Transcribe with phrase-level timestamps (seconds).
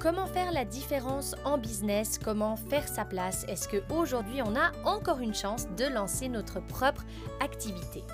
[0.00, 2.20] Comment faire la différence en business?
[2.22, 3.44] Comment faire sa place?
[3.48, 7.04] Est-ce qu'aujourd'hui on a encore une chance de lancer notre propre
[7.40, 8.04] activité?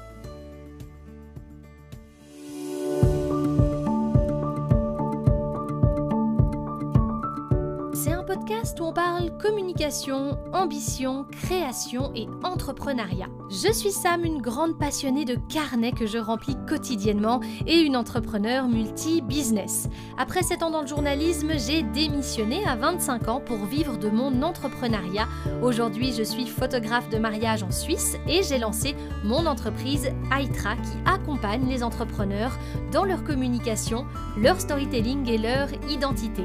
[8.27, 13.29] Podcast où on parle communication, ambition, création et entrepreneuriat.
[13.50, 18.68] Je suis Sam, une grande passionnée de carnets que je remplis quotidiennement et une entrepreneur
[18.68, 19.88] multi-business.
[20.18, 24.43] Après 7 ans dans le journalisme, j'ai démissionné à 25 ans pour vivre de mon
[24.43, 25.26] entrepreneuriat.
[25.62, 30.99] Aujourd'hui, je suis photographe de mariage en Suisse et j'ai lancé mon entreprise Aitra qui
[31.07, 32.58] accompagne les entrepreneurs
[32.92, 36.44] dans leur communication, leur storytelling et leur identité.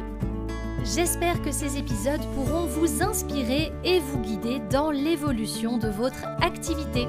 [0.84, 7.08] J'espère que ces épisodes pourront vous inspirer et vous guider dans l'évolution de votre activité.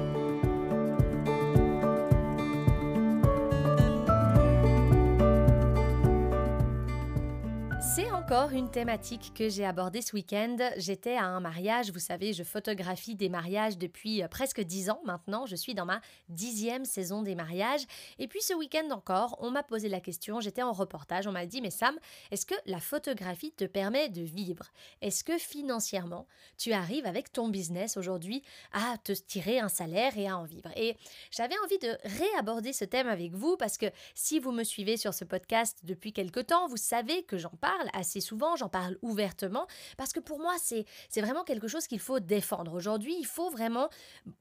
[8.31, 10.55] Encore une thématique que j'ai abordée ce week-end.
[10.77, 15.01] J'étais à un mariage, vous savez, je photographie des mariages depuis euh, presque dix ans
[15.03, 15.45] maintenant.
[15.45, 17.81] Je suis dans ma dixième saison des mariages.
[18.19, 21.45] Et puis ce week-end encore, on m'a posé la question, j'étais en reportage, on m'a
[21.45, 21.93] dit, mais Sam,
[22.31, 24.71] est-ce que la photographie te permet de vivre?
[25.01, 26.25] Est-ce que financièrement,
[26.57, 30.69] tu arrives avec ton business aujourd'hui à te tirer un salaire et à en vivre?
[30.77, 30.95] Et
[31.31, 35.13] j'avais envie de réaborder ce thème avec vous parce que si vous me suivez sur
[35.13, 39.67] ce podcast depuis quelque temps, vous savez que j'en parle assez souvent, j'en parle ouvertement,
[39.97, 40.85] parce que pour moi, c'est
[41.21, 42.73] vraiment quelque chose qu'il faut défendre.
[42.73, 43.89] Aujourd'hui, il faut vraiment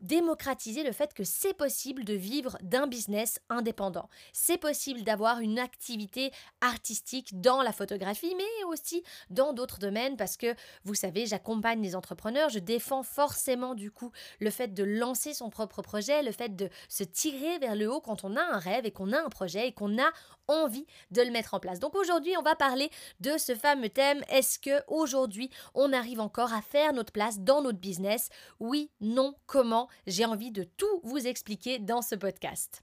[0.00, 4.09] démocratiser le fait que c'est possible de vivre d'un business indépendant.
[4.33, 10.37] C'est possible d'avoir une activité artistique dans la photographie, mais aussi dans d'autres domaines, parce
[10.37, 15.34] que vous savez, j'accompagne les entrepreneurs, je défends forcément du coup le fait de lancer
[15.34, 18.59] son propre projet, le fait de se tirer vers le haut quand on a un
[18.59, 20.11] rêve et qu'on a un projet et qu'on a
[20.48, 21.78] envie de le mettre en place.
[21.78, 26.52] Donc aujourd'hui, on va parler de ce fameux thème est-ce que aujourd'hui, on arrive encore
[26.52, 28.28] à faire notre place dans notre business?
[28.58, 29.88] Oui, non, comment?
[30.06, 32.82] J'ai envie de tout vous expliquer dans ce podcast.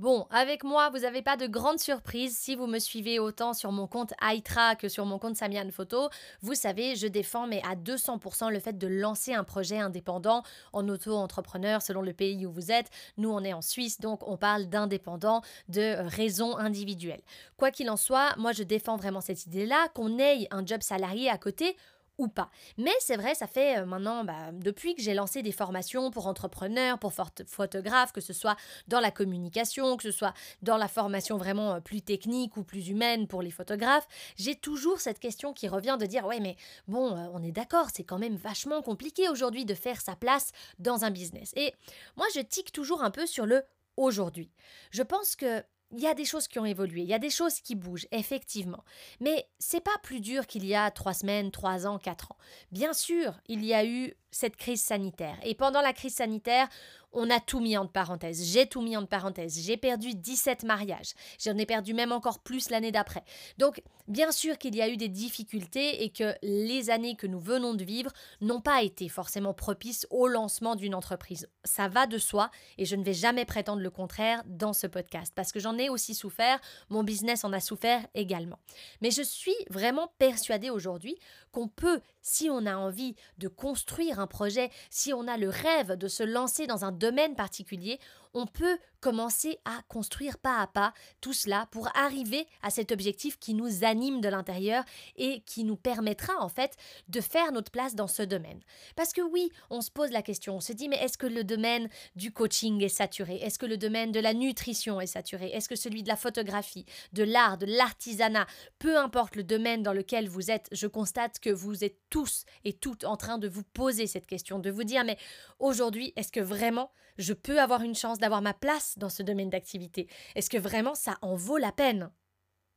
[0.00, 3.70] Bon, avec moi, vous n'avez pas de grande surprise si vous me suivez autant sur
[3.70, 6.08] mon compte Aitra que sur mon compte Samian Photo.
[6.40, 10.88] Vous savez, je défends mais à 200% le fait de lancer un projet indépendant en
[10.88, 12.88] auto-entrepreneur selon le pays où vous êtes.
[13.18, 17.20] Nous, on est en Suisse, donc on parle d'indépendant, de raison individuelle.
[17.58, 21.28] Quoi qu'il en soit, moi, je défends vraiment cette idée-là, qu'on ait un job salarié
[21.28, 21.76] à côté
[22.20, 22.50] ou pas.
[22.76, 26.26] Mais c'est vrai, ça fait euh, maintenant, bah, depuis que j'ai lancé des formations pour
[26.26, 27.12] entrepreneurs, pour
[27.46, 28.56] photographes, que ce soit
[28.88, 32.88] dans la communication, que ce soit dans la formation vraiment euh, plus technique ou plus
[32.88, 36.56] humaine pour les photographes, j'ai toujours cette question qui revient de dire, ouais, mais
[36.88, 40.52] bon, euh, on est d'accord, c'est quand même vachement compliqué aujourd'hui de faire sa place
[40.78, 41.52] dans un business.
[41.56, 41.72] Et
[42.16, 43.62] moi, je tique toujours un peu sur le
[43.96, 44.50] aujourd'hui.
[44.90, 47.30] Je pense que il y a des choses qui ont évolué, il y a des
[47.30, 48.84] choses qui bougent, effectivement.
[49.20, 52.38] Mais c'est pas plus dur qu'il y a trois semaines, trois ans, quatre ans.
[52.72, 55.36] Bien sûr, il y a eu cette crise sanitaire.
[55.42, 56.68] Et pendant la crise sanitaire,
[57.12, 58.44] on a tout mis en parenthèse.
[58.44, 59.58] J'ai tout mis en parenthèse.
[59.60, 61.14] J'ai perdu 17 mariages.
[61.42, 63.24] J'en ai perdu même encore plus l'année d'après.
[63.58, 67.40] Donc, bien sûr qu'il y a eu des difficultés et que les années que nous
[67.40, 71.48] venons de vivre n'ont pas été forcément propices au lancement d'une entreprise.
[71.64, 75.32] Ça va de soi et je ne vais jamais prétendre le contraire dans ce podcast
[75.34, 76.60] parce que j'en ai aussi souffert.
[76.90, 78.58] Mon business en a souffert également.
[79.00, 81.16] Mais je suis vraiment persuadée aujourd'hui
[81.50, 85.96] qu'on peut, si on a envie de construire un projet, si on a le rêve
[85.96, 87.98] de se lancer dans un domaine particulier,
[88.34, 93.38] on peut commencer à construire pas à pas tout cela pour arriver à cet objectif
[93.38, 94.84] qui nous anime de l'intérieur
[95.16, 96.76] et qui nous permettra en fait
[97.08, 98.60] de faire notre place dans ce domaine.
[98.96, 101.44] Parce que oui, on se pose la question, on se dit mais est-ce que le
[101.44, 103.36] domaine du coaching est saturé?
[103.36, 105.46] Est-ce que le domaine de la nutrition est saturé?
[105.48, 108.46] Est-ce que celui de la photographie, de l'art, de l'artisanat,
[108.78, 112.74] peu importe le domaine dans lequel vous êtes, je constate que vous êtes tous et
[112.74, 115.16] toutes en train de vous poser cette question, de vous dire mais
[115.58, 119.50] aujourd'hui, est-ce que vraiment je peux avoir une chance d'avoir ma place dans ce domaine
[119.50, 120.08] d'activité.
[120.34, 122.10] Est-ce que vraiment ça en vaut la peine?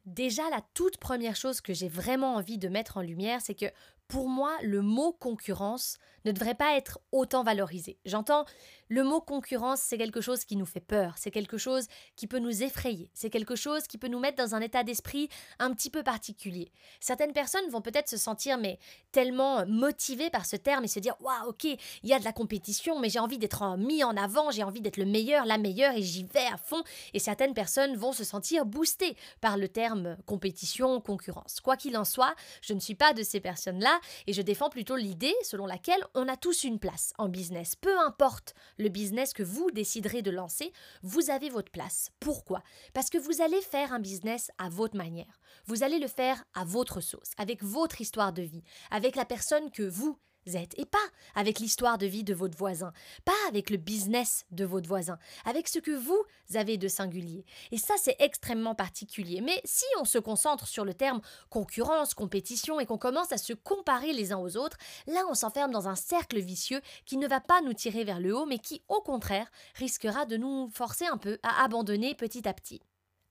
[0.06, 3.72] Déjà, la toute première chose que j'ai vraiment envie de mettre en lumière, c'est que
[4.08, 7.98] pour moi, le mot concurrence ne devrait pas être autant valorisé.
[8.06, 8.46] J'entends,
[8.90, 12.40] le mot concurrence, c'est quelque chose qui nous fait peur, c'est quelque chose qui peut
[12.40, 15.90] nous effrayer, c'est quelque chose qui peut nous mettre dans un état d'esprit un petit
[15.90, 16.72] peu particulier.
[17.00, 18.78] Certaines personnes vont peut-être se sentir mais
[19.12, 22.34] tellement motivées par ce terme et se dire waouh, ok, il y a de la
[22.34, 25.96] compétition, mais j'ai envie d'être mis en avant, j'ai envie d'être le meilleur, la meilleure
[25.96, 26.84] et j'y vais à fond.
[27.14, 31.62] Et certaines personnes vont se sentir boostées par le terme compétition, concurrence.
[31.62, 34.96] Quoi qu'il en soit, je ne suis pas de ces personnes-là et je défends plutôt
[34.96, 37.76] l'idée selon laquelle on a tous une place en business.
[37.76, 40.72] Peu importe le business que vous déciderez de lancer,
[41.02, 42.12] vous avez votre place.
[42.20, 42.64] Pourquoi?
[42.94, 45.40] Parce que vous allez faire un business à votre manière.
[45.66, 49.72] Vous allez le faire à votre sauce, avec votre histoire de vie, avec la personne
[49.72, 50.98] que vous et pas
[51.36, 52.94] avec l'histoire de vie de votre voisin,
[53.26, 57.46] pas avec le business de votre voisin, avec ce que vous avez de singulier.
[57.72, 59.42] Et ça, c'est extrêmement particulier.
[59.42, 63.54] Mais si on se concentre sur le terme concurrence, compétition et qu'on commence à se
[63.54, 67.40] comparer les uns aux autres, là, on s'enferme dans un cercle vicieux qui ne va
[67.40, 71.18] pas nous tirer vers le haut, mais qui, au contraire, risquera de nous forcer un
[71.18, 72.82] peu à abandonner petit à petit.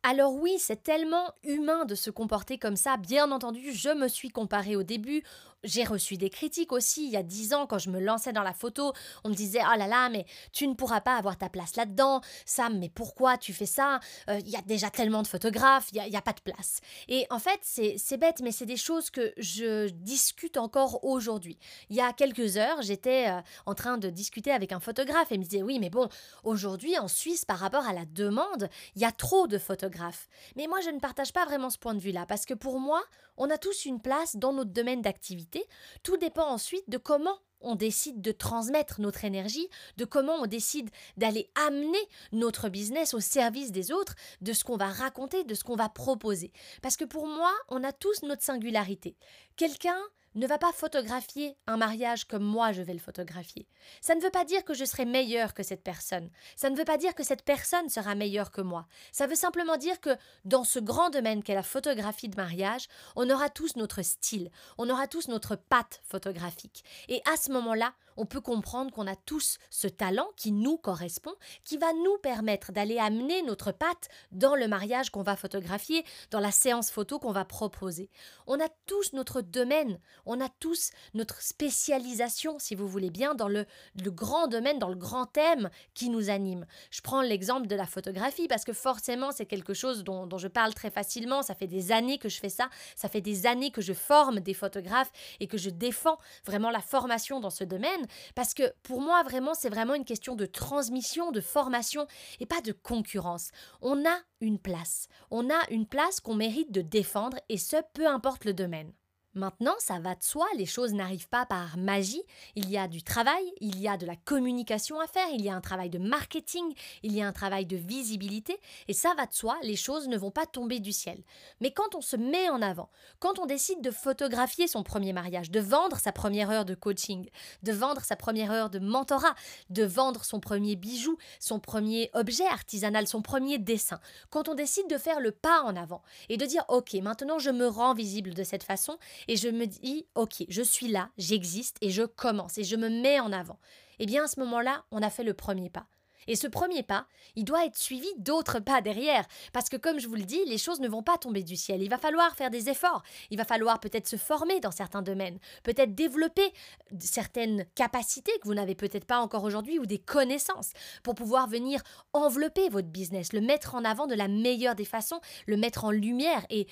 [0.05, 2.97] Alors oui, c'est tellement humain de se comporter comme ça.
[2.97, 5.23] Bien entendu, je me suis comparée au début.
[5.65, 8.43] J'ai reçu des critiques aussi il y a dix ans quand je me lançais dans
[8.43, 8.93] la photo.
[9.23, 12.21] On me disait Oh là là, mais tu ne pourras pas avoir ta place là-dedans.
[12.47, 14.01] Sam, mais pourquoi tu fais ça?
[14.29, 16.81] Euh, Il y a déjà tellement de photographes, il n'y a, pas de place.
[17.09, 21.59] Et en fait, c'est bête, mais c'est des choses que je discute encore aujourd'hui.
[21.91, 25.37] Il y a quelques heures, j'étais euh, en train de discuter avec un photographe et
[25.37, 26.09] il me disait Oui, mais bon,
[26.43, 30.29] aujourd'hui en Suisse, par rapport à la demande, il y a trop de photographes.
[30.57, 33.03] Mais moi, je ne partage pas vraiment ce point de vue-là parce que pour moi,
[33.43, 35.65] on a tous une place dans notre domaine d'activité.
[36.05, 40.91] Tout dépend ensuite de comment on décide de transmettre notre énergie, de comment on décide
[41.17, 41.99] d'aller amener
[42.31, 45.89] notre business au service des autres, de ce qu'on va raconter, de ce qu'on va
[45.89, 46.53] proposer.
[46.83, 49.17] Parce que pour moi, on a tous notre singularité.
[49.57, 49.99] Quelqu'un
[50.35, 53.67] ne va pas photographier un mariage comme moi je vais le photographier.
[54.01, 56.31] Ça ne veut pas dire que je serai meilleur que cette personne.
[56.57, 58.87] Ça ne veut pas dire que cette personne sera meilleure que moi.
[59.13, 63.29] Ça veut simplement dire que dans ce grand domaine qu'est la photographie de mariage, on
[63.31, 66.85] aura tous notre style, on aura tous notre patte photographique.
[67.09, 71.35] Et à ce moment-là, on peut comprendre qu'on a tous ce talent qui nous correspond,
[71.65, 76.41] qui va nous permettre d'aller amener notre patte dans le mariage qu'on va photographier, dans
[76.41, 78.11] la séance photo qu'on va proposer.
[78.47, 83.49] On a tous notre domaine, on a tous notre spécialisation, si vous voulez bien, dans
[83.49, 83.67] le,
[83.97, 86.67] grand domaine, dans le grand thème qui nous anime.
[86.91, 90.75] Je prends l'exemple de la photographie parce que forcément c'est quelque chose dont, je parle
[90.75, 93.81] très facilement, ça fait des années que je fais ça, ça fait des années que
[93.81, 98.02] je forme des photographes et que je défends vraiment la formation dans ce domaine
[98.35, 102.07] parce que pour moi, vraiment, c'est vraiment une question de transmission, de formation
[102.41, 103.51] et pas de concurrence.
[103.81, 105.09] On a une place.
[105.31, 108.93] On a une place qu'on mérite de défendre et ce, peu importe le domaine.
[109.35, 112.23] Maintenant, ça va de soi, les choses n'arrivent pas par magie,
[112.55, 115.49] il y a du travail, il y a de la communication à faire, il y
[115.49, 119.25] a un travail de marketing, il y a un travail de visibilité, et ça va
[119.25, 121.23] de soi, les choses ne vont pas tomber du ciel.
[121.63, 122.91] Mais quand on se met en avant,
[123.21, 127.31] quand on décide de photographier son premier mariage, de vendre sa première heure de coaching,
[127.63, 129.35] de vendre sa première heure de mentorat,
[129.71, 133.99] de vendre son premier bijou, son premier objet artisanal, son premier dessin,
[134.29, 137.51] quand on décide de faire le pas en avant et de dire ok, maintenant je
[137.51, 141.77] me rends visible de cette façon, et je me dis, ok, je suis là, j'existe
[141.81, 143.59] et je commence et je me mets en avant.
[143.99, 145.87] Eh bien, à ce moment-là, on a fait le premier pas.
[146.27, 150.09] Et ce premier pas, il doit être suivi d'autres pas derrière, parce que comme je
[150.09, 151.83] vous le dis, les choses ne vont pas tomber du ciel.
[151.83, 155.39] Il va falloir faire des efforts, il va falloir peut-être se former dans certains domaines,
[155.63, 156.53] peut-être développer
[157.01, 160.73] certaines capacités que vous n'avez peut-être pas encore aujourd'hui ou des connaissances
[161.03, 161.81] pour pouvoir venir
[162.13, 165.91] envelopper votre business, le mettre en avant de la meilleure des façons, le mettre en
[165.91, 166.67] lumière et,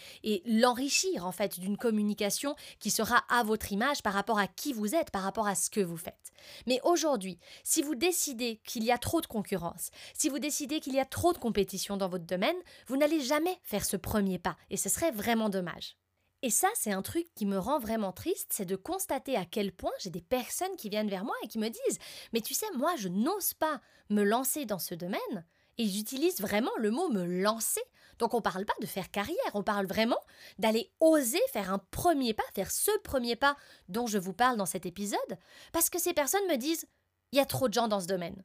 [0.46, 4.94] l'enrichir en fait d'une communication qui sera à votre image par rapport à qui vous
[4.94, 6.32] êtes, par rapport à ce que vous faites.
[6.66, 10.94] Mais aujourd'hui, si vous décidez qu'il y a trop de concurrence, si vous décidez qu'il
[10.94, 12.56] y a trop de compétition dans votre domaine,
[12.86, 15.96] vous n'allez jamais faire ce premier pas, et ce serait vraiment dommage.
[16.42, 19.72] Et ça, c'est un truc qui me rend vraiment triste, c'est de constater à quel
[19.72, 21.98] point j'ai des personnes qui viennent vers moi et qui me disent
[22.32, 25.44] Mais tu sais, moi, je n'ose pas me lancer dans ce domaine.
[25.76, 27.82] Et j'utilise vraiment le mot me lancer.
[28.20, 30.20] Donc on ne parle pas de faire carrière, on parle vraiment
[30.58, 33.56] d'aller oser faire un premier pas, faire ce premier pas
[33.88, 35.38] dont je vous parle dans cet épisode,
[35.72, 36.86] parce que ces personnes me disent
[37.32, 38.44] il y a trop de gens dans ce domaine.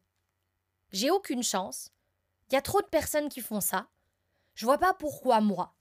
[0.92, 1.92] J'ai aucune chance.
[2.50, 3.90] Il y a trop de personnes qui font ça.
[4.54, 5.76] Je vois pas pourquoi moi.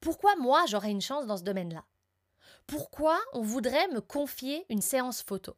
[0.00, 1.84] Pourquoi moi j'aurais une chance dans ce domaine-là?
[2.66, 5.56] Pourquoi on voudrait me confier une séance photo?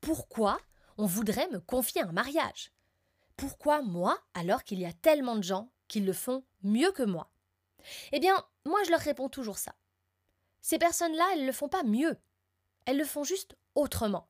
[0.00, 0.58] Pourquoi
[0.98, 2.72] on voudrait me confier un mariage?
[3.36, 7.30] Pourquoi moi alors qu'il y a tellement de gens qui le font mieux que moi
[8.12, 9.74] Eh bien, moi je leur réponds toujours ça.
[10.62, 12.16] Ces personnes-là, elles ne le font pas mieux.
[12.86, 14.28] Elles le font juste autrement.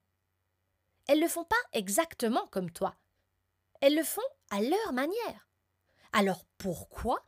[1.06, 2.96] Elles ne le font pas exactement comme toi.
[3.80, 5.48] Elles le font à leur manière.
[6.12, 7.24] Alors pourquoi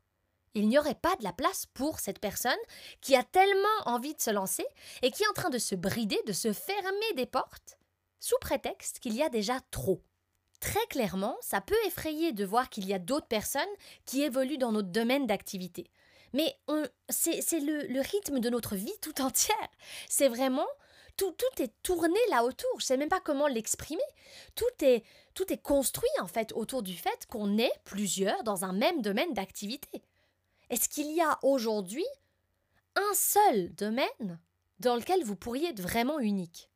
[0.54, 2.52] il n'y aurait pas de la place pour cette personne
[3.00, 4.66] qui a tellement envie de se lancer
[5.02, 7.78] et qui est en train de se brider, de se fermer des portes,
[8.18, 10.02] sous prétexte qu'il y a déjà trop?
[10.62, 13.62] Très clairement, ça peut effrayer de voir qu'il y a d'autres personnes
[14.06, 15.90] qui évoluent dans notre domaine d'activité.
[16.34, 16.56] Mais
[17.08, 19.56] c'est le, rythme de notre vie tout entière.
[20.08, 20.68] C'est vraiment
[21.16, 22.70] tout, tout est tourné là autour.
[22.78, 24.04] Je sais même pas comment l'exprimer.
[24.54, 25.02] Tout est,
[25.34, 29.34] tout est construit en fait autour du fait qu'on est plusieurs dans un même domaine
[29.34, 30.00] d'activité.
[30.70, 32.06] Est-ce qu'il y a aujourd'hui
[32.94, 34.38] un seul domaine
[34.78, 36.70] dans lequel vous pourriez être vraiment unique?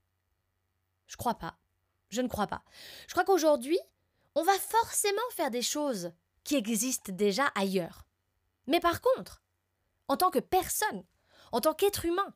[1.06, 1.56] Je crois pas.
[2.16, 2.62] Je ne crois pas.
[3.08, 3.78] Je crois qu'aujourd'hui,
[4.34, 6.12] on va forcément faire des choses
[6.44, 8.06] qui existent déjà ailleurs.
[8.66, 9.42] Mais par contre,
[10.08, 11.04] en tant que personne,
[11.52, 12.32] en tant qu'être humain,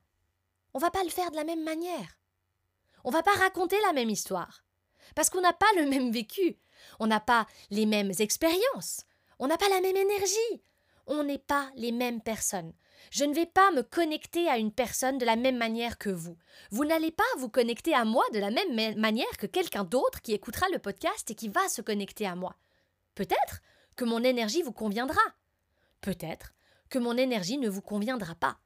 [0.74, 2.18] on va pas le faire de la même manière.
[3.04, 4.64] On va pas raconter la même histoire.
[5.14, 6.58] Parce qu'on n'a pas le même vécu,
[6.98, 9.06] on n'a pas les mêmes expériences,
[9.38, 10.62] on n'a pas la même énergie,
[11.06, 12.74] on n'est pas les mêmes personnes.
[13.10, 16.36] Je ne vais pas me connecter à une personne de la même manière que vous.
[16.70, 20.32] Vous n'allez pas vous connecter à moi de la même manière que quelqu'un d'autre qui
[20.32, 22.54] écoutera le podcast et qui va se connecter à moi.
[23.14, 23.60] Peut-être
[23.96, 25.20] que mon énergie vous conviendra.
[26.00, 26.52] Peut-être
[26.88, 28.58] que mon énergie ne vous conviendra pas.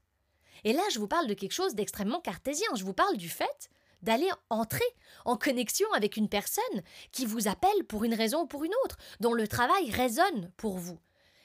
[0.64, 2.68] Et là, je vous parle de quelque chose d'extrêmement cartésien.
[2.74, 3.70] Je vous parle du fait
[4.02, 4.84] d'aller entrer
[5.24, 8.98] en connexion avec une personne qui vous appelle pour une raison ou pour une autre,
[9.20, 10.98] dont le travail résonne pour vous.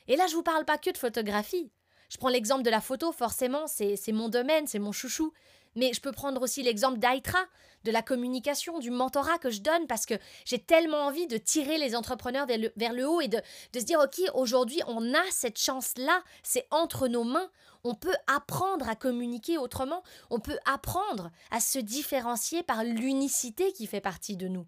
[0.07, 1.71] Et là, je ne vous parle pas que de photographie.
[2.09, 5.31] Je prends l'exemple de la photo, forcément, c'est mon domaine, c'est mon chouchou.
[5.75, 7.45] Mais je peux prendre aussi l'exemple d'Aitra,
[7.83, 11.77] de la communication, du mentorat que je donne, parce que j'ai tellement envie de tirer
[11.77, 13.39] les entrepreneurs vers le, haut et de,
[13.73, 17.49] de se dire, OK, aujourd'hui, on a cette chance-là, c'est entre nos mains,
[17.83, 23.87] on peut apprendre à communiquer autrement, on peut apprendre à se différencier par l'unicité qui
[23.87, 24.67] fait partie de nous.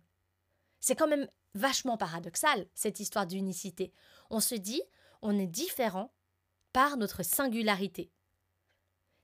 [0.80, 3.92] C'est quand même vachement paradoxal, cette histoire d'unicité.
[4.30, 4.82] On se dit,
[5.22, 6.14] on est différent
[6.74, 8.12] par notre singularité.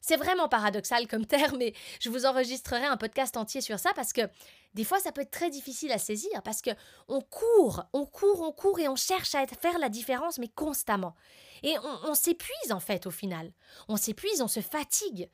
[0.01, 4.13] C'est vraiment paradoxal comme terme, mais je vous enregistrerai un podcast entier sur ça parce
[4.13, 4.22] que
[4.74, 6.70] des fois ça peut être très difficile à saisir parce que
[7.08, 11.16] on court, on court, on court et on cherche à faire la différence mais constamment.
[11.63, 13.51] Et on, s'épuise en fait au final.
[13.88, 15.30] On s'épuise, on se fatigue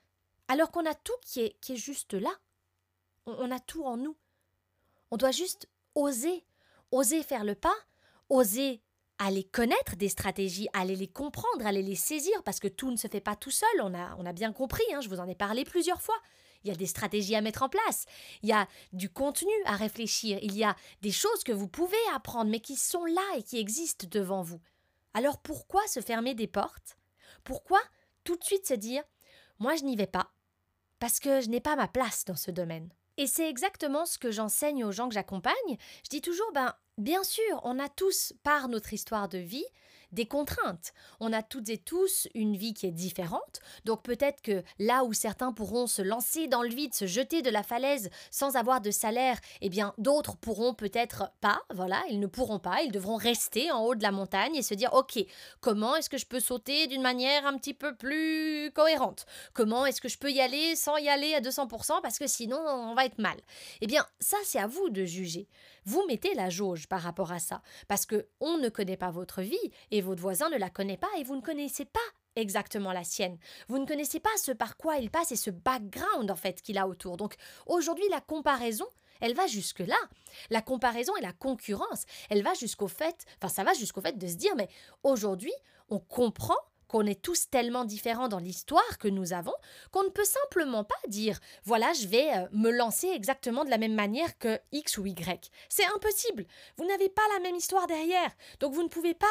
[0.48, 2.32] alors qu'on a tout qui est, qui est juste là.
[3.26, 4.16] on a tout en nous.
[5.12, 6.44] On doit juste oser,
[6.92, 7.76] oser faire le pas,
[8.30, 8.82] oser
[9.24, 13.08] aller connaître des stratégies, aller les comprendre, aller les saisir, parce que tout ne se
[13.08, 15.36] fait pas tout seul, on a, on a bien compris, hein, je vous en ai
[15.36, 16.18] parlé plusieurs fois.
[16.64, 18.06] Il y a des stratégies à mettre en place,
[18.42, 21.98] il y a du contenu à réfléchir, il y a des choses que vous pouvez
[22.14, 24.62] apprendre, mais qui sont là et qui existent devant vous.
[25.14, 26.98] Alors pourquoi se fermer des portes?
[27.44, 27.80] Pourquoi
[28.24, 29.04] tout de suite se dire
[29.60, 30.34] Moi je n'y vais pas,
[31.00, 32.90] parce que je n'ai pas ma place dans ce domaine?
[33.18, 35.78] Et c'est exactement ce que j'enseigne aux gens que j'accompagne.
[36.04, 39.66] Je dis toujours, ben, bien sûr, on a tous, par notre histoire de vie,
[40.14, 40.94] des contraintes.
[41.20, 45.14] On a toutes et tous une vie qui est différente, donc peut-être que là où
[45.14, 48.92] certains pourront se lancer dans le vide, se jeter de la falaise sans avoir de
[48.92, 53.72] salaire, eh bien d'autres pourront peut-être pas, voilà, ils ne pourront pas, ils devront rester
[53.72, 55.20] en haut de la montagne et se dire OK,
[55.62, 59.26] comment est-ce que je peux sauter d'une manière un petit peu plus cohérente?
[59.54, 62.60] Comment est-ce que je peux y aller sans y aller à 200% parce que sinon
[62.60, 63.38] on va être mal?
[63.82, 65.48] Eh bien, ça c'est à vous de juger.
[65.86, 69.42] Vous mettez la jauge par rapport à ça parce que on ne connaît pas votre
[69.42, 72.00] vie et votre voisin ne la connaît pas et vous ne connaissez pas
[72.36, 73.38] exactement la sienne.
[73.68, 76.78] Vous ne connaissez pas ce par quoi il passe et ce background en fait qu'il
[76.78, 77.18] a autour.
[77.18, 78.88] Donc aujourd'hui la comparaison,
[79.22, 79.98] elle va jusque là.
[80.50, 84.28] La comparaison et la concurrence, elle va jusqu'au fait, enfin ça va jusqu'au fait de
[84.28, 84.70] se dire mais
[85.04, 85.54] aujourd'hui,
[85.90, 86.58] on comprend
[86.88, 89.56] qu'on est tous tellement différents dans l'histoire que nous avons
[89.92, 93.80] qu'on ne peut simplement pas dire voilà, je vais euh, me lancer exactement de la
[93.80, 95.50] même manière que X ou Y.
[95.70, 96.46] C'est impossible.
[96.78, 98.30] Vous n'avez pas la même histoire derrière.
[98.60, 99.26] Donc vous ne pouvez pas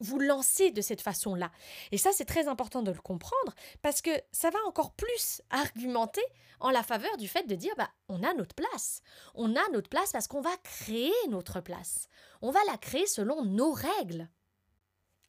[0.00, 1.50] vous lancer de cette façon-là.
[1.92, 6.24] Et ça, c'est très important de le comprendre parce que ça va encore plus argumenter
[6.58, 9.02] en la faveur du fait de dire bah, on a notre place.
[9.34, 12.08] On a notre place parce qu'on va créer notre place.
[12.42, 14.28] On va la créer selon nos règles.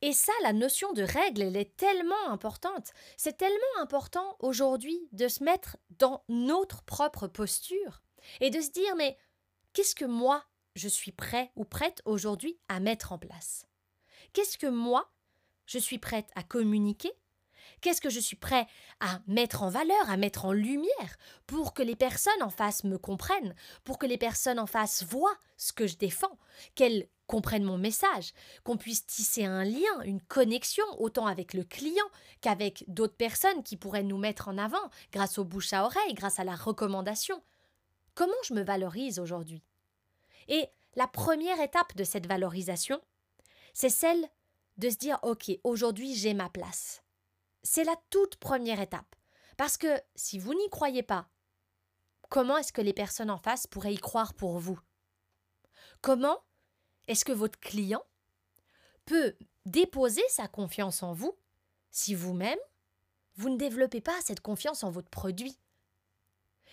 [0.03, 2.91] Et ça, la notion de règle, elle est tellement importante.
[3.17, 8.01] C'est tellement important aujourd'hui de se mettre dans notre propre posture
[8.39, 9.17] et de se dire mais
[9.73, 10.43] qu'est-ce que moi
[10.75, 13.67] je suis prêt ou prête aujourd'hui à mettre en place?
[14.33, 15.11] Qu'est-ce que moi,
[15.65, 17.11] je suis prête à communiquer?
[17.81, 18.67] Qu'est-ce que je suis prêt
[18.99, 22.97] à mettre en valeur, à mettre en lumière pour que les personnes en face me
[22.97, 26.37] comprennent, pour que les personnes en face voient ce que je défends,
[26.75, 28.33] qu'elles comprennent mon message,
[28.63, 32.05] qu'on puisse tisser un lien, une connexion autant avec le client
[32.41, 36.39] qu'avec d'autres personnes qui pourraient nous mettre en avant grâce au bouche à oreille, grâce
[36.39, 37.41] à la recommandation.
[38.13, 39.63] Comment je me valorise aujourd'hui?
[40.49, 43.01] Et la première étape de cette valorisation,
[43.73, 44.29] c'est celle
[44.77, 47.03] de se dire OK, aujourd'hui j'ai ma place.
[47.63, 49.15] C'est la toute première étape.
[49.57, 51.29] Parce que si vous n'y croyez pas,
[52.29, 54.79] comment est-ce que les personnes en face pourraient y croire pour vous?
[56.01, 56.43] Comment
[57.07, 58.03] est-ce que votre client
[59.05, 59.35] peut
[59.65, 61.37] déposer sa confiance en vous
[61.91, 62.57] si vous-même,
[63.35, 65.59] vous ne développez pas cette confiance en votre produit?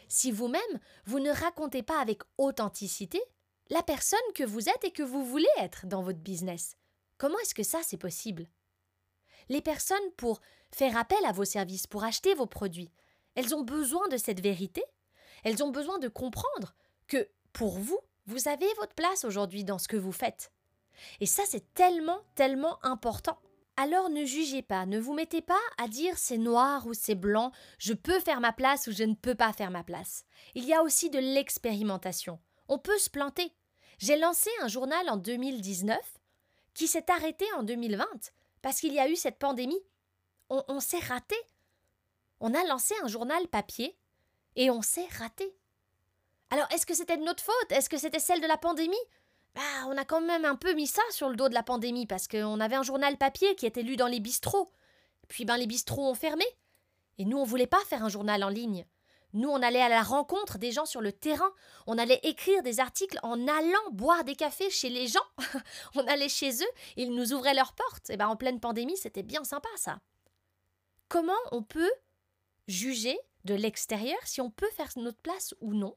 [0.08, 0.62] Si vous-même,
[1.04, 3.20] vous ne racontez pas avec authenticité
[3.68, 6.76] la personne que vous êtes et que vous voulez être dans votre business?
[7.18, 8.46] Comment est-ce que ça, c'est possible?
[9.48, 12.92] Les personnes, pour faire appel à vos services, pour acheter vos produits,
[13.34, 14.84] elles ont besoin de cette vérité?
[15.44, 16.74] Elles ont besoin de comprendre
[17.06, 20.52] que, pour vous, vous avez votre place aujourd'hui dans ce que vous faites.
[21.20, 23.38] Et ça, c'est tellement, tellement important.
[23.76, 27.52] Alors ne jugez pas, ne vous mettez pas à dire c'est noir ou c'est blanc,
[27.78, 30.24] je peux faire ma place ou je ne peux pas faire ma place.
[30.56, 32.40] Il y a aussi de l'expérimentation.
[32.66, 33.52] On peut se planter.
[33.98, 35.96] J'ai lancé un journal en 2019
[36.78, 38.06] qui s'est arrêté en 2020
[38.62, 39.82] parce qu'il y a eu cette pandémie.
[40.48, 41.34] On, s'est raté.
[42.40, 43.98] On a lancé un journal papier
[44.54, 45.52] et on s'est raté.
[46.50, 47.72] Alors est-ce que c'était de notre faute?
[47.72, 48.96] Est-ce que c'était celle de la pandémie?
[49.56, 52.06] Bah, on a quand même un peu mis ça sur le dos de la pandémie
[52.06, 54.72] parce qu'on avait un journal papier qui était lu dans les bistrots.
[55.26, 56.46] Puis ben les bistrots ont fermé.
[57.18, 58.86] Et nous on voulait pas faire un journal en ligne.
[59.34, 61.52] Nous on allait à la rencontre des gens sur le terrain,
[61.86, 65.20] on allait écrire des articles en allant boire des cafés chez les gens.
[65.94, 68.10] on allait chez eux, ils nous ouvraient leurs portes.
[68.10, 70.00] Et ben en pleine pandémie, c'était bien sympa ça.
[71.08, 71.92] Comment on peut
[72.66, 75.96] juger de l'extérieur si on peut faire notre place ou non?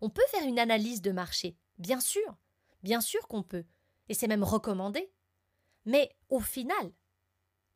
[0.00, 2.36] On peut faire une analyse de marché, bien sûr.
[2.82, 3.64] Bien sûr qu'on peut,
[4.08, 5.10] et c'est même recommandé.
[5.86, 6.92] Mais au final,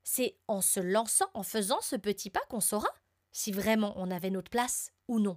[0.05, 2.89] c'est en se lançant, en faisant ce petit pas qu'on saura
[3.33, 5.37] si vraiment on avait notre place ou non.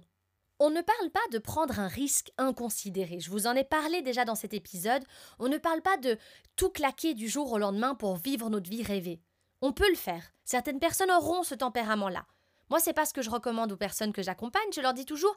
[0.60, 3.18] On ne parle pas de prendre un risque inconsidéré.
[3.20, 5.02] Je vous en ai parlé déjà dans cet épisode.
[5.38, 6.16] On ne parle pas de
[6.56, 9.20] tout claquer du jour au lendemain pour vivre notre vie rêvée.
[9.62, 10.32] On peut le faire.
[10.44, 12.26] Certaines personnes auront ce tempérament-là.
[12.70, 14.72] Moi, c'est pas ce que je recommande aux personnes que j'accompagne.
[14.74, 15.36] Je leur dis toujours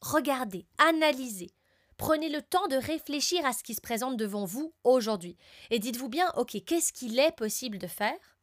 [0.00, 1.52] regardez, analysez,
[1.96, 5.36] Prenez le temps de réfléchir à ce qui se présente devant vous aujourd'hui.
[5.70, 8.38] Et dites-vous bien, ok, qu'est-ce qu'il est possible de faire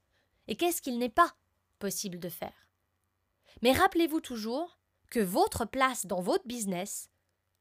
[0.47, 1.35] et qu'est-ce qu'il n'est pas
[1.77, 2.62] possible de faire?
[3.61, 4.79] Mais rappelez-vous toujours
[5.09, 7.09] que votre place dans votre business,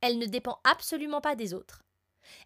[0.00, 1.84] elle ne dépend absolument pas des autres.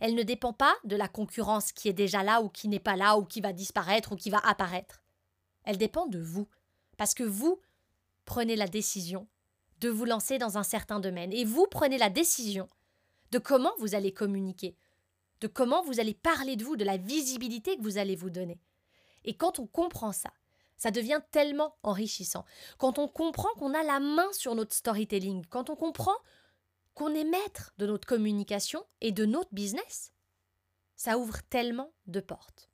[0.00, 2.96] Elle ne dépend pas de la concurrence qui est déjà là ou qui n'est pas
[2.96, 5.02] là ou qui va disparaître ou qui va apparaître.
[5.64, 6.48] Elle dépend de vous.
[6.96, 7.60] Parce que vous
[8.24, 9.26] prenez la décision
[9.80, 12.68] de vous lancer dans un certain domaine et vous prenez la décision
[13.30, 14.76] de comment vous allez communiquer,
[15.40, 18.58] de comment vous allez parler de vous, de la visibilité que vous allez vous donner.
[19.24, 20.32] Et quand on comprend ça,
[20.76, 22.44] ça devient tellement enrichissant.
[22.78, 26.16] Quand on comprend qu'on a la main sur notre storytelling, quand on comprend
[26.94, 30.12] qu'on est maître de notre communication et de notre business,
[30.96, 32.70] ça ouvre tellement de portes.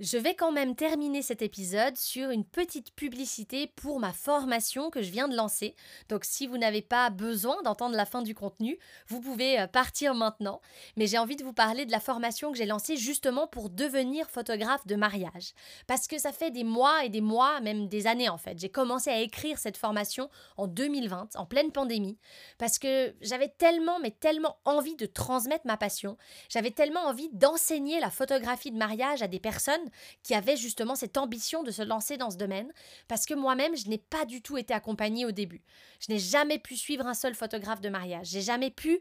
[0.00, 5.02] Je vais quand même terminer cet épisode sur une petite publicité pour ma formation que
[5.02, 5.76] je viens de lancer.
[6.08, 8.76] Donc si vous n'avez pas besoin d'entendre la fin du contenu,
[9.06, 10.60] vous pouvez euh, partir maintenant.
[10.96, 14.28] Mais j'ai envie de vous parler de la formation que j'ai lancée justement pour devenir
[14.28, 15.52] photographe de mariage.
[15.86, 18.58] Parce que ça fait des mois et des mois, même des années en fait.
[18.58, 22.18] J'ai commencé à écrire cette formation en 2020, en pleine pandémie,
[22.58, 26.16] parce que j'avais tellement, mais tellement envie de transmettre ma passion.
[26.48, 29.83] J'avais tellement envie d'enseigner la photographie de mariage à des personnes
[30.22, 32.72] qui avait justement cette ambition de se lancer dans ce domaine,
[33.08, 35.62] parce que moi-même, je n'ai pas du tout été accompagnée au début.
[36.00, 38.28] Je n'ai jamais pu suivre un seul photographe de mariage.
[38.28, 39.00] J'ai jamais pu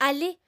[0.00, 0.38] aller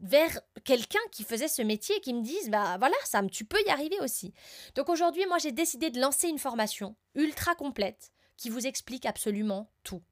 [0.00, 3.60] vers quelqu'un qui faisait ce métier et qui me dise bah voilà Sam tu peux
[3.66, 4.34] y arriver aussi.
[4.74, 9.70] Donc aujourd'hui moi j'ai décidé de lancer une formation ultra complète qui vous explique absolument
[9.84, 10.02] tout.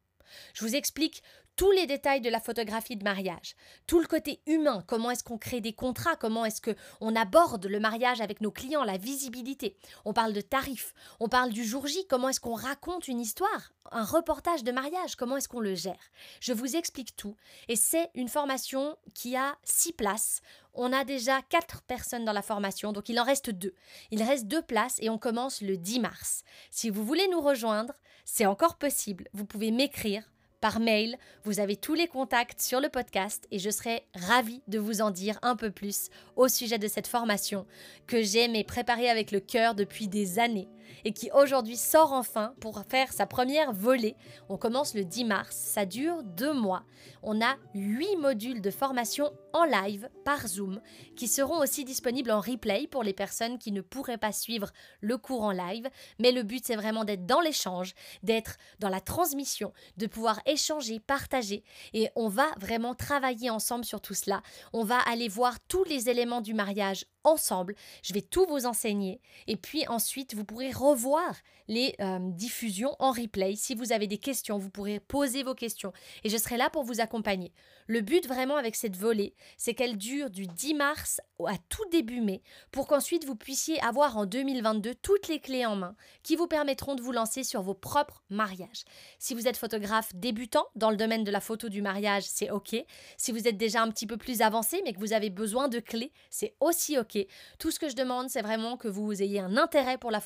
[0.54, 1.22] Je vous explique
[1.58, 3.56] tous les détails de la photographie de mariage,
[3.88, 7.66] tout le côté humain, comment est-ce qu'on crée des contrats, comment est-ce que on aborde
[7.66, 9.76] le mariage avec nos clients, la visibilité.
[10.04, 13.72] On parle de tarifs, on parle du jour J, comment est-ce qu'on raconte une histoire,
[13.90, 16.12] un reportage de mariage, comment est-ce qu'on le gère.
[16.38, 17.34] Je vous explique tout
[17.66, 20.42] et c'est une formation qui a six places.
[20.74, 23.74] On a déjà quatre personnes dans la formation, donc il en reste deux.
[24.12, 26.44] Il reste deux places et on commence le 10 mars.
[26.70, 27.94] Si vous voulez nous rejoindre,
[28.24, 29.26] c'est encore possible.
[29.32, 30.22] Vous pouvez m'écrire
[30.60, 31.16] par mail.
[31.44, 35.10] Vous avez tous les contacts sur le podcast et je serai ravie de vous en
[35.10, 37.66] dire un peu plus au sujet de cette formation
[38.06, 40.68] que j'aime et préparée avec le cœur depuis des années
[41.04, 44.16] et qui aujourd'hui sort enfin pour faire sa première volée.
[44.48, 46.84] On commence le 10 mars, ça dure deux mois.
[47.22, 50.80] On a huit modules de formation en live par Zoom
[51.16, 54.70] qui seront aussi disponibles en replay pour les personnes qui ne pourraient pas suivre
[55.00, 55.88] le cours en live.
[56.18, 61.00] Mais le but c'est vraiment d'être dans l'échange, d'être dans la transmission, de pouvoir échanger,
[61.00, 64.42] partager et on va vraiment travailler ensemble sur tout cela.
[64.72, 67.74] On va aller voir tous les éléments du mariage ensemble.
[68.02, 71.34] Je vais tout vous enseigner et puis ensuite vous pourrez revoir
[71.68, 73.54] les euh, diffusions en replay.
[73.54, 75.92] Si vous avez des questions, vous pourrez poser vos questions
[76.24, 77.52] et je serai là pour vous accompagner.
[77.86, 82.20] Le but vraiment avec cette volée, c'est qu'elle dure du 10 mars à tout début
[82.20, 86.46] mai pour qu'ensuite vous puissiez avoir en 2022 toutes les clés en main qui vous
[86.46, 88.84] permettront de vous lancer sur vos propres mariages.
[89.18, 92.76] Si vous êtes photographe débutant dans le domaine de la photo du mariage, c'est OK.
[93.16, 95.80] Si vous êtes déjà un petit peu plus avancé mais que vous avez besoin de
[95.80, 97.18] clés, c'est aussi OK.
[97.58, 100.20] Tout ce que je demande, c'est vraiment que vous ayez un intérêt pour la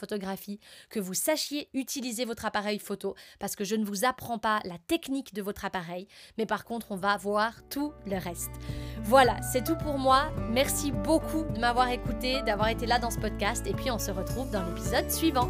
[0.90, 4.78] que vous sachiez utiliser votre appareil photo parce que je ne vous apprends pas la
[4.86, 8.50] technique de votre appareil, mais par contre, on va voir tout le reste.
[9.02, 10.30] Voilà, c'est tout pour moi.
[10.50, 14.10] Merci beaucoup de m'avoir écouté, d'avoir été là dans ce podcast et puis on se
[14.10, 15.48] retrouve dans l'épisode suivant.